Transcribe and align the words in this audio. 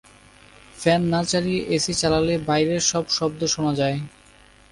Fan 0.75 1.01
না 1.13 1.21
চালিয়ে 1.23 1.61
AC 1.75 1.93
চালালে 1.93 2.35
বাইরের 2.47 2.81
সব 2.91 3.05
শব্দ 3.17 3.41
শোনা 3.53 3.73
যায়। 3.75 3.97